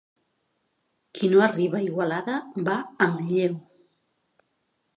Qui 1.17 1.27
no 1.33 1.43
arriba 1.49 1.77
a 1.79 1.83
Igualada, 1.89 2.37
va 2.71 2.79
a 2.81 3.09
Manlleu. 3.13 3.57